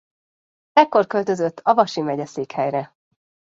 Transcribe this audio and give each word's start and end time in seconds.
Ekkor 0.73 1.07
költözött 1.07 1.59
a 1.63 1.73
vasi 1.73 2.01
megyeszékhelyre. 2.01 2.95